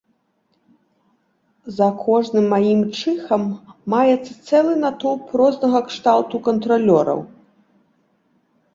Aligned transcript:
За 1.77 1.89
кожным 2.05 2.45
маім 2.55 2.81
чыхам 2.99 3.41
маецца 3.97 4.33
цэлы 4.47 4.73
натоўп 4.87 5.23
рознага 5.45 5.79
кшталту 5.93 6.35
кантралёраў. 6.53 7.19